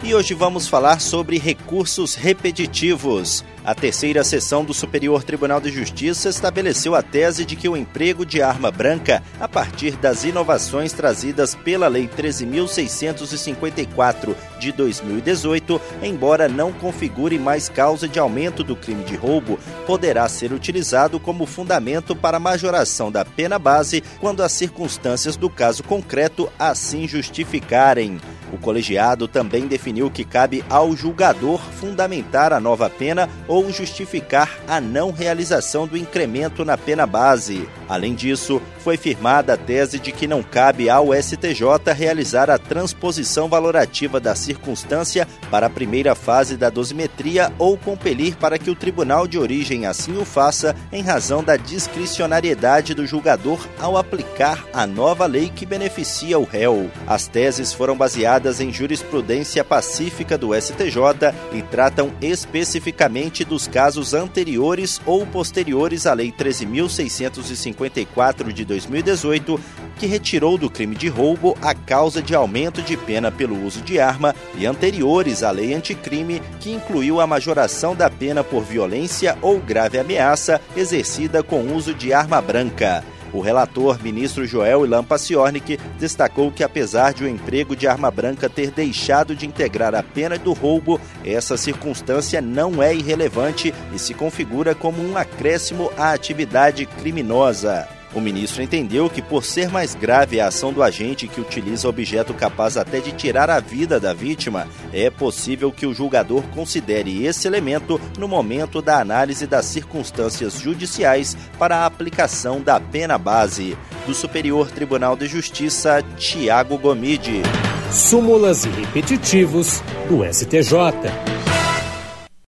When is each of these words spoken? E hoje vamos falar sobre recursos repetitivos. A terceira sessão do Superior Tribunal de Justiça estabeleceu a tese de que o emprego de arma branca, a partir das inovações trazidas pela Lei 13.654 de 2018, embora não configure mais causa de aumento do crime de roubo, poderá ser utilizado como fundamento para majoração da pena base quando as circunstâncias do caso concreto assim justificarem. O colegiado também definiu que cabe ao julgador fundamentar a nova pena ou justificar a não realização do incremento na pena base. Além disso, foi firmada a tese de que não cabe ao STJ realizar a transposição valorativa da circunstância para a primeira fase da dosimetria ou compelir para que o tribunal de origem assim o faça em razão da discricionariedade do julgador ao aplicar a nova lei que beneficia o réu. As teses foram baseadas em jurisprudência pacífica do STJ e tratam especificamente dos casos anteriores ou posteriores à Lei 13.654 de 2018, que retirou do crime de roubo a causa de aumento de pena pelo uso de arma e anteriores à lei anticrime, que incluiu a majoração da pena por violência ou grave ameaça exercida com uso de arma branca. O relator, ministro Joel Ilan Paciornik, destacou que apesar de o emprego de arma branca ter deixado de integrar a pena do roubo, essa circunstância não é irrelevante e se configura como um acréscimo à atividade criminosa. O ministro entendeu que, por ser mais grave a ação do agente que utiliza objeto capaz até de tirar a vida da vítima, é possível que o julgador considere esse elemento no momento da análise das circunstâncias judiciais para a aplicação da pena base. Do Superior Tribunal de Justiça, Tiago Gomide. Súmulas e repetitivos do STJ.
E 0.00 0.14
hoje 0.14 0.32
vamos 0.32 0.68
falar 0.68 1.00
sobre 1.00 1.38
recursos 1.38 2.14
repetitivos. 2.14 3.44
A 3.64 3.74
terceira 3.74 4.22
sessão 4.22 4.64
do 4.64 4.72
Superior 4.72 5.24
Tribunal 5.24 5.60
de 5.60 5.72
Justiça 5.72 6.28
estabeleceu 6.28 6.94
a 6.94 7.02
tese 7.02 7.44
de 7.44 7.56
que 7.56 7.68
o 7.68 7.76
emprego 7.76 8.24
de 8.24 8.40
arma 8.40 8.70
branca, 8.70 9.24
a 9.40 9.48
partir 9.48 9.96
das 9.96 10.22
inovações 10.22 10.92
trazidas 10.92 11.56
pela 11.56 11.88
Lei 11.88 12.08
13.654 12.08 14.36
de 14.60 14.70
2018, 14.70 15.80
embora 16.00 16.48
não 16.48 16.72
configure 16.72 17.36
mais 17.36 17.68
causa 17.68 18.06
de 18.08 18.20
aumento 18.20 18.62
do 18.62 18.76
crime 18.76 19.02
de 19.02 19.16
roubo, 19.16 19.58
poderá 19.84 20.28
ser 20.28 20.52
utilizado 20.52 21.18
como 21.18 21.44
fundamento 21.44 22.14
para 22.14 22.38
majoração 22.38 23.10
da 23.10 23.24
pena 23.24 23.58
base 23.58 24.00
quando 24.20 24.44
as 24.44 24.52
circunstâncias 24.52 25.36
do 25.36 25.50
caso 25.50 25.82
concreto 25.82 26.48
assim 26.56 27.08
justificarem. 27.08 28.20
O 28.52 28.58
colegiado 28.58 29.28
também 29.28 29.66
definiu 29.66 30.10
que 30.10 30.24
cabe 30.24 30.64
ao 30.68 30.96
julgador 30.96 31.60
fundamentar 31.60 32.52
a 32.52 32.60
nova 32.60 32.88
pena 32.88 33.28
ou 33.46 33.70
justificar 33.70 34.58
a 34.66 34.80
não 34.80 35.10
realização 35.10 35.86
do 35.86 35.96
incremento 35.96 36.64
na 36.64 36.76
pena 36.76 37.06
base. 37.06 37.68
Além 37.88 38.14
disso, 38.14 38.60
foi 38.78 38.96
firmada 38.96 39.54
a 39.54 39.56
tese 39.56 39.98
de 39.98 40.12
que 40.12 40.26
não 40.26 40.42
cabe 40.42 40.88
ao 40.88 41.14
STJ 41.14 41.92
realizar 41.94 42.50
a 42.50 42.58
transposição 42.58 43.48
valorativa 43.48 44.20
da 44.20 44.34
circunstância 44.34 45.26
para 45.50 45.66
a 45.66 45.70
primeira 45.70 46.14
fase 46.14 46.56
da 46.56 46.70
dosimetria 46.70 47.52
ou 47.58 47.76
compelir 47.76 48.36
para 48.36 48.58
que 48.58 48.70
o 48.70 48.74
tribunal 48.74 49.26
de 49.26 49.38
origem 49.38 49.86
assim 49.86 50.16
o 50.16 50.24
faça 50.24 50.74
em 50.92 51.02
razão 51.02 51.42
da 51.42 51.56
discricionariedade 51.56 52.94
do 52.94 53.06
julgador 53.06 53.66
ao 53.78 53.96
aplicar 53.96 54.64
a 54.72 54.86
nova 54.86 55.26
lei 55.26 55.50
que 55.54 55.66
beneficia 55.66 56.38
o 56.38 56.44
réu. 56.44 56.90
As 57.06 57.26
teses 57.26 57.72
foram 57.72 57.96
baseadas 58.38 58.60
em 58.60 58.72
jurisprudência 58.72 59.64
pacífica 59.64 60.38
do 60.38 60.54
STJ 60.54 61.34
e 61.52 61.60
tratam 61.62 62.12
especificamente 62.22 63.44
dos 63.44 63.66
casos 63.66 64.14
anteriores 64.14 65.00
ou 65.04 65.26
posteriores 65.26 66.06
à 66.06 66.14
Lei 66.14 66.32
13.654 66.32 68.52
de 68.52 68.64
2018, 68.64 69.60
que 69.96 70.06
retirou 70.06 70.56
do 70.56 70.70
crime 70.70 70.94
de 70.94 71.08
roubo 71.08 71.58
a 71.60 71.74
causa 71.74 72.22
de 72.22 72.32
aumento 72.34 72.80
de 72.80 72.96
pena 72.96 73.32
pelo 73.32 73.60
uso 73.64 73.82
de 73.82 73.98
arma 73.98 74.32
e 74.56 74.66
anteriores 74.66 75.42
à 75.42 75.50
lei 75.50 75.74
anticrime, 75.74 76.40
que 76.60 76.70
incluiu 76.70 77.20
a 77.20 77.26
majoração 77.26 77.96
da 77.96 78.08
pena 78.08 78.44
por 78.44 78.62
violência 78.62 79.36
ou 79.42 79.58
grave 79.58 79.98
ameaça 79.98 80.60
exercida 80.76 81.42
com 81.42 81.74
uso 81.74 81.92
de 81.92 82.12
arma 82.12 82.40
branca. 82.40 83.02
O 83.32 83.40
relator, 83.40 84.02
ministro 84.02 84.46
Joel 84.46 84.84
Ilan 84.84 85.04
Paciornik, 85.04 85.78
destacou 85.98 86.50
que 86.50 86.64
apesar 86.64 87.12
de 87.12 87.24
o 87.24 87.28
emprego 87.28 87.76
de 87.76 87.86
arma 87.86 88.10
branca 88.10 88.48
ter 88.48 88.70
deixado 88.70 89.34
de 89.34 89.46
integrar 89.46 89.94
a 89.94 90.02
pena 90.02 90.38
do 90.38 90.52
roubo, 90.52 91.00
essa 91.24 91.56
circunstância 91.56 92.40
não 92.40 92.82
é 92.82 92.94
irrelevante 92.94 93.74
e 93.92 93.98
se 93.98 94.14
configura 94.14 94.74
como 94.74 95.02
um 95.02 95.16
acréscimo 95.16 95.90
à 95.96 96.12
atividade 96.12 96.86
criminosa. 96.86 97.97
O 98.14 98.20
ministro 98.20 98.62
entendeu 98.62 99.10
que, 99.10 99.20
por 99.20 99.44
ser 99.44 99.68
mais 99.68 99.94
grave 99.94 100.40
a 100.40 100.48
ação 100.48 100.72
do 100.72 100.82
agente 100.82 101.28
que 101.28 101.40
utiliza 101.40 101.88
objeto 101.88 102.32
capaz 102.32 102.76
até 102.76 103.00
de 103.00 103.12
tirar 103.12 103.50
a 103.50 103.60
vida 103.60 104.00
da 104.00 104.14
vítima, 104.14 104.66
é 104.92 105.10
possível 105.10 105.70
que 105.70 105.86
o 105.86 105.92
julgador 105.92 106.42
considere 106.54 107.24
esse 107.24 107.46
elemento 107.46 108.00
no 108.18 108.26
momento 108.26 108.80
da 108.80 109.00
análise 109.00 109.46
das 109.46 109.66
circunstâncias 109.66 110.58
judiciais 110.58 111.36
para 111.58 111.78
a 111.78 111.86
aplicação 111.86 112.60
da 112.60 112.80
pena 112.80 113.18
base. 113.18 113.76
Do 114.06 114.14
Superior 114.14 114.70
Tribunal 114.70 115.16
de 115.16 115.26
Justiça, 115.26 116.02
Tiago 116.16 116.78
Gomide. 116.78 117.42
Súmulas 117.90 118.64
e 118.64 118.68
repetitivos 118.68 119.82
do 120.08 120.24
STJ. 120.24 121.37